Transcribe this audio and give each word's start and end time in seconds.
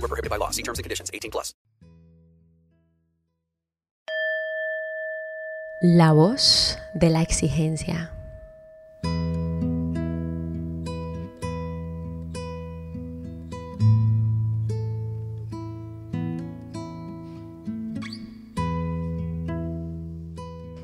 Void 0.00 0.02
were 0.02 0.08
prohibited 0.08 0.30
by 0.30 0.36
law. 0.36 0.50
See 0.50 0.62
terms 0.62 0.78
and 0.78 0.84
conditions. 0.84 1.10
18 1.12 1.30
plus. 1.30 1.54
La 5.82 6.12
voz 6.12 6.78
de 6.94 7.10
la 7.10 7.22
exigencia. 7.22 8.10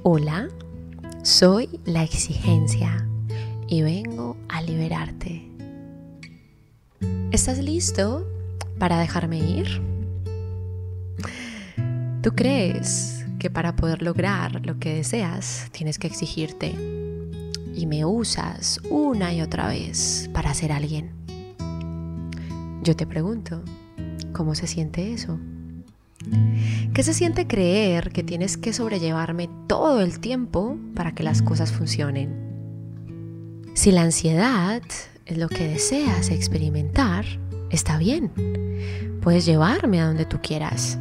Hola, 0.02 0.48
soy 1.24 1.80
la 1.84 2.04
exigencia 2.04 3.06
y 3.68 3.82
vengo 3.82 4.36
a 4.48 4.62
liberarte. 4.62 5.42
¿Estás 7.32 7.58
listo 7.58 8.24
para 8.78 8.98
dejarme 8.98 9.38
ir? 9.38 9.82
¿Tú 12.22 12.32
crees 12.34 13.24
que 13.38 13.50
para 13.50 13.76
poder 13.76 14.02
lograr 14.02 14.66
lo 14.66 14.78
que 14.78 14.94
deseas 14.94 15.68
tienes 15.72 15.98
que 15.98 16.06
exigirte 16.06 16.74
y 17.74 17.86
me 17.86 18.04
usas 18.04 18.80
una 18.90 19.32
y 19.32 19.42
otra 19.42 19.68
vez 19.68 20.28
para 20.32 20.52
ser 20.54 20.72
alguien? 20.72 21.10
Yo 22.82 22.96
te 22.96 23.06
pregunto, 23.06 23.62
¿cómo 24.32 24.54
se 24.54 24.66
siente 24.66 25.12
eso? 25.12 25.38
¿Qué 26.92 27.02
se 27.02 27.14
siente 27.14 27.46
creer 27.46 28.10
que 28.10 28.22
tienes 28.22 28.56
que 28.56 28.72
sobrellevarme 28.72 29.48
todo 29.66 30.00
el 30.00 30.18
tiempo 30.18 30.76
para 30.94 31.12
que 31.12 31.22
las 31.22 31.42
cosas 31.42 31.72
funcionen? 31.72 32.46
Si 33.74 33.92
la 33.92 34.02
ansiedad 34.02 34.82
es 35.26 35.38
lo 35.38 35.48
que 35.48 35.68
deseas 35.68 36.30
experimentar, 36.30 37.26
está 37.70 37.98
bien. 37.98 38.30
Puedes 39.20 39.44
llevarme 39.46 40.00
a 40.00 40.06
donde 40.06 40.24
tú 40.24 40.38
quieras. 40.42 40.98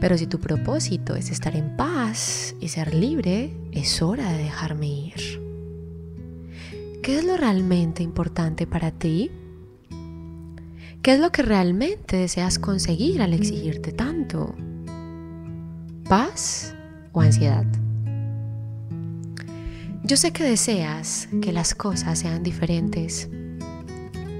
Pero 0.00 0.16
si 0.16 0.26
tu 0.26 0.38
propósito 0.38 1.14
es 1.14 1.30
estar 1.30 1.54
en 1.56 1.76
paz 1.76 2.54
y 2.60 2.68
ser 2.68 2.94
libre, 2.94 3.54
es 3.72 4.00
hora 4.00 4.32
de 4.32 4.38
dejarme 4.38 4.86
ir. 4.86 5.40
¿Qué 7.02 7.18
es 7.18 7.24
lo 7.24 7.36
realmente 7.36 8.02
importante 8.02 8.66
para 8.66 8.90
ti? 8.90 9.30
¿Qué 11.02 11.14
es 11.14 11.20
lo 11.20 11.32
que 11.32 11.42
realmente 11.42 12.16
deseas 12.16 12.58
conseguir 12.58 13.22
al 13.22 13.34
exigirte 13.34 13.92
tanto? 13.92 14.54
¿Paz 16.08 16.74
o 17.12 17.20
ansiedad? 17.20 17.66
Yo 20.02 20.16
sé 20.16 20.32
que 20.32 20.44
deseas 20.44 21.28
que 21.40 21.52
las 21.52 21.74
cosas 21.74 22.18
sean 22.18 22.42
diferentes 22.42 23.30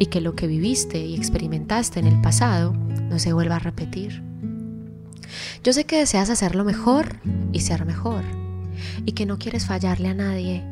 y 0.01 0.07
que 0.07 0.23
lo 0.23 0.35
que 0.35 0.49
viviste 0.49 0.99
y 0.99 1.15
experimentaste 1.15 2.01
en 2.01 2.07
el 2.07 2.21
pasado 2.23 2.73
no 2.73 3.19
se 3.19 3.35
vuelva 3.35 3.57
a 3.57 3.61
repetir. 3.61 4.23
Yo 5.63 5.75
sé 5.75 5.85
que 5.85 5.99
deseas 5.99 6.31
hacerlo 6.31 6.65
mejor 6.65 7.17
y 7.53 7.61
ser 7.61 7.85
mejor 7.85 8.25
y 9.05 9.13
que 9.13 9.27
no 9.27 9.39
quieres 9.39 9.67
fallarle 9.67 10.09
a 10.09 10.15
nadie, 10.15 10.65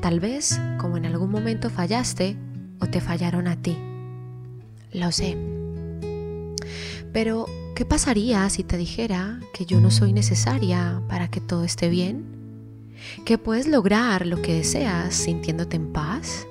tal 0.00 0.18
vez 0.18 0.58
como 0.78 0.96
en 0.96 1.04
algún 1.04 1.30
momento 1.30 1.68
fallaste 1.68 2.38
o 2.80 2.86
te 2.86 3.02
fallaron 3.02 3.48
a 3.48 3.60
ti. 3.60 3.76
Lo 4.92 5.12
sé. 5.12 5.36
Pero, 7.12 7.46
¿qué 7.76 7.84
pasaría 7.84 8.48
si 8.48 8.64
te 8.64 8.78
dijera 8.78 9.40
que 9.52 9.66
yo 9.66 9.78
no 9.78 9.90
soy 9.90 10.14
necesaria 10.14 11.02
para 11.06 11.28
que 11.28 11.42
todo 11.42 11.64
esté 11.64 11.90
bien? 11.90 12.24
¿Que 13.26 13.36
puedes 13.36 13.68
lograr 13.68 14.26
lo 14.26 14.40
que 14.40 14.54
deseas 14.54 15.14
sintiéndote 15.14 15.76
en 15.76 15.92
paz? 15.92 16.46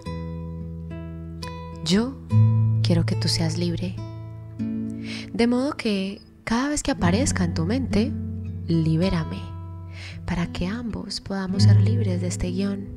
Yo 1.85 2.15
quiero 2.81 3.05
que 3.05 3.15
tú 3.15 3.27
seas 3.27 3.57
libre. 3.57 3.95
De 5.33 5.47
modo 5.47 5.75
que 5.75 6.21
cada 6.45 6.69
vez 6.69 6.81
que 6.81 6.91
aparezca 6.91 7.43
en 7.43 7.53
tu 7.53 7.65
mente, 7.65 8.11
libérame, 8.67 9.41
para 10.25 10.47
que 10.47 10.65
ambos 10.65 11.19
podamos 11.19 11.63
ser 11.63 11.81
libres 11.81 12.21
de 12.21 12.27
este 12.27 12.51
guion. 12.51 12.87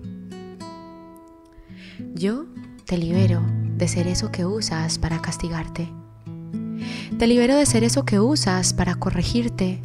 Yo 2.14 2.46
te 2.84 2.96
libero 2.96 3.42
de 3.76 3.88
ser 3.88 4.06
eso 4.06 4.30
que 4.30 4.44
usas 4.44 4.98
para 4.98 5.20
castigarte. 5.20 5.92
Te 7.18 7.26
libero 7.26 7.56
de 7.56 7.66
ser 7.66 7.82
eso 7.82 8.04
que 8.04 8.20
usas 8.20 8.72
para 8.72 8.94
corregirte. 8.94 9.80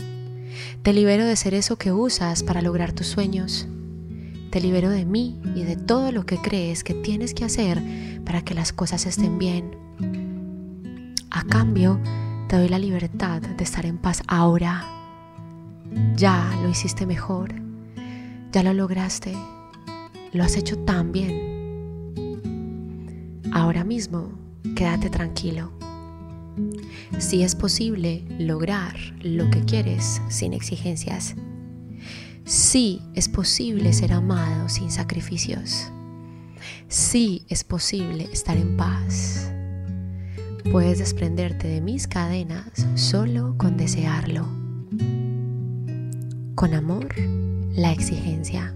Te 0.83 0.93
libero 0.93 1.25
de 1.25 1.35
ser 1.35 1.55
eso 1.55 1.75
que 1.75 1.91
usas 1.91 2.43
para 2.43 2.61
lograr 2.61 2.93
tus 2.93 3.07
sueños. 3.07 3.67
Te 4.51 4.59
libero 4.59 4.89
de 4.89 5.05
mí 5.05 5.39
y 5.55 5.63
de 5.63 5.77
todo 5.77 6.11
lo 6.11 6.25
que 6.25 6.37
crees 6.37 6.83
que 6.83 6.93
tienes 6.93 7.33
que 7.33 7.45
hacer 7.45 7.81
para 8.25 8.41
que 8.41 8.53
las 8.53 8.73
cosas 8.73 9.05
estén 9.05 9.39
bien. 9.39 9.71
A 11.29 11.43
cambio, 11.45 12.01
te 12.49 12.57
doy 12.57 12.67
la 12.67 12.77
libertad 12.77 13.41
de 13.41 13.63
estar 13.63 13.85
en 13.85 13.97
paz 13.97 14.21
ahora. 14.27 14.85
Ya 16.17 16.53
lo 16.61 16.67
hiciste 16.67 17.05
mejor. 17.05 17.53
Ya 18.51 18.61
lo 18.61 18.73
lograste. 18.73 19.33
Lo 20.33 20.43
has 20.43 20.57
hecho 20.57 20.77
tan 20.79 21.13
bien. 21.13 22.41
Ahora 23.53 23.85
mismo, 23.85 24.33
quédate 24.75 25.09
tranquilo. 25.09 25.71
Si 27.19 27.41
es 27.41 27.55
posible 27.55 28.25
lograr 28.37 28.97
lo 29.21 29.49
que 29.49 29.63
quieres 29.63 30.21
sin 30.27 30.51
exigencias. 30.51 31.35
Sí 32.45 33.01
es 33.13 33.29
posible 33.29 33.93
ser 33.93 34.13
amado 34.13 34.67
sin 34.69 34.91
sacrificios. 34.91 35.91
Sí 36.87 37.45
es 37.49 37.63
posible 37.63 38.29
estar 38.31 38.57
en 38.57 38.77
paz. 38.77 39.51
Puedes 40.71 40.99
desprenderte 40.99 41.67
de 41.67 41.81
mis 41.81 42.07
cadenas 42.07 42.87
solo 42.95 43.55
con 43.57 43.77
desearlo. 43.77 44.47
Con 46.55 46.73
amor, 46.73 47.15
la 47.73 47.91
exigencia. 47.91 48.75